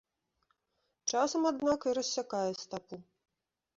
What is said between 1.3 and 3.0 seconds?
аднак, і рассякае стапу.